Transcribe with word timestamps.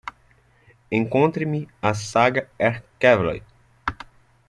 Encontre-me 0.91 1.67
a 1.79 1.93
saga 1.93 2.49
Air 2.57 2.81
Cavalry 2.97 3.43